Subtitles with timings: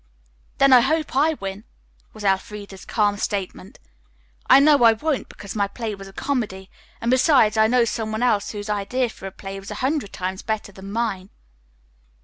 [0.57, 1.63] "Then I hope I win,"
[2.11, 3.77] was Elfreda's calm statement.
[4.49, 8.11] "I know I won't, because my play was a comedy, and, besides, I know some
[8.11, 11.29] one else whose idea for a play was a hundred times better than mine."